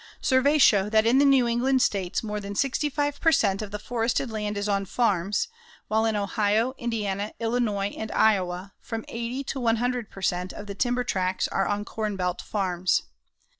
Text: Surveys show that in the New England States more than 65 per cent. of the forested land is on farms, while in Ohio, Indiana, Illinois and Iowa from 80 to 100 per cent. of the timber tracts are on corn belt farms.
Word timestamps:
Surveys 0.19 0.63
show 0.63 0.89
that 0.89 1.05
in 1.05 1.19
the 1.19 1.25
New 1.25 1.47
England 1.47 1.79
States 1.79 2.23
more 2.23 2.39
than 2.39 2.55
65 2.55 3.21
per 3.21 3.31
cent. 3.31 3.61
of 3.61 3.69
the 3.69 3.77
forested 3.77 4.31
land 4.31 4.57
is 4.57 4.67
on 4.67 4.83
farms, 4.83 5.47
while 5.89 6.05
in 6.05 6.15
Ohio, 6.15 6.73
Indiana, 6.79 7.33
Illinois 7.39 7.89
and 7.89 8.11
Iowa 8.11 8.73
from 8.79 9.05
80 9.07 9.43
to 9.43 9.59
100 9.59 10.09
per 10.09 10.21
cent. 10.23 10.53
of 10.53 10.65
the 10.65 10.73
timber 10.73 11.03
tracts 11.03 11.47
are 11.49 11.67
on 11.67 11.85
corn 11.85 12.15
belt 12.15 12.41
farms. 12.41 13.03